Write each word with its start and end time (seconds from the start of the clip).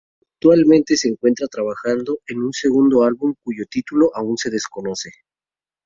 Actualmente 0.33 0.97
se 0.97 1.09
encuentran 1.09 1.47
trabajando 1.47 2.21
en 2.27 2.41
un 2.41 2.51
segundo 2.53 3.03
álbum 3.03 3.35
cuyo 3.43 3.65
título 3.69 4.09
aún 4.15 4.35
se 4.35 4.49
desconoce. 4.49 5.11